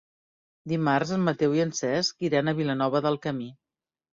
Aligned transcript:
Dimarts 0.71 1.11
en 1.17 1.21
Mateu 1.27 1.53
i 1.59 1.63
en 1.65 1.73
Cesc 1.81 2.27
iran 2.31 2.53
a 2.53 2.57
Vilanova 2.63 3.07
del 3.09 3.21
Camí. 3.29 3.53